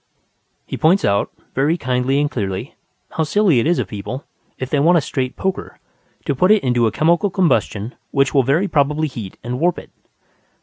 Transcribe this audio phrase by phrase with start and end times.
[0.65, 2.73] He points out, very kindly and clearly,
[3.11, 4.25] how silly it is of people,
[4.57, 5.77] if they want a straight poker,
[6.25, 9.91] to put it into a chemical combustion which will very probably heat and warp it.